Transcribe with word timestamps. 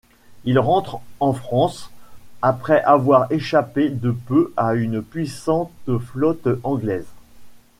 Il 0.45 0.57
rentre 0.57 0.97
en 1.19 1.31
France 1.31 1.91
après 2.41 2.81
avoir 2.85 3.31
échappé 3.31 3.89
de 3.91 4.09
peu 4.09 4.51
à 4.57 4.73
une 4.73 5.03
puissante 5.03 5.71
flotte 6.01 6.47
anglaise. 6.63 7.05